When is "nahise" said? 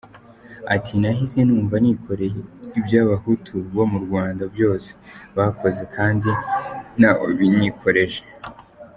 1.01-1.39